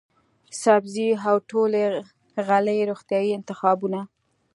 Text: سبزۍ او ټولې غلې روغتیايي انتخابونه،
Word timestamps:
سبزۍ 0.61 1.09
او 1.29 1.35
ټولې 1.49 1.83
غلې 2.47 2.77
روغتیايي 2.89 3.31
انتخابونه، 3.35 3.99